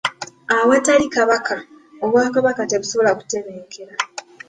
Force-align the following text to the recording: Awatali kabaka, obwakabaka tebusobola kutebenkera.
Awatali 0.57 1.05
kabaka, 1.15 1.55
obwakabaka 2.05 2.61
tebusobola 2.69 3.11
kutebenkera. 3.19 3.93